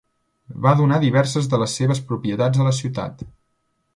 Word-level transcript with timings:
Va 0.63 0.71
donar 0.79 0.95
diverses 1.03 1.51
de 1.51 1.59
les 1.65 1.77
seves 1.81 2.03
propietats 2.09 2.63
a 2.63 2.67
la 2.71 2.75
ciutat. 2.81 3.25